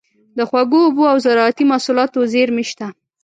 د 0.37 0.39
خوږو 0.49 0.79
اوبو 0.85 1.03
او 1.11 1.17
زارعتي 1.25 1.63
محصولاتو 1.71 2.19
زیرمې 2.33 2.65
شته. 2.71 2.87